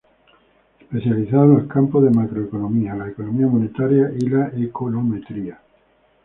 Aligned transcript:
Especializado 0.79 1.43
en 1.43 1.53
los 1.57 1.67
campos 1.67 2.01
de 2.03 2.09
la 2.09 2.21
macroeconomía, 2.21 2.95
la 2.95 3.09
economía 3.09 3.45
monetaria 3.45 4.11
y 4.17 4.21
la 4.29 4.47
econometría. 4.47 5.59